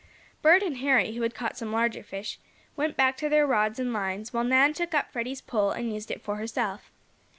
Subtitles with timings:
[0.41, 2.39] Bert and Harry, who had caught some larger fish,
[2.75, 6.09] went back to their rods and lines, while Nan took up Freddie's pole and used
[6.09, 6.89] it for herself.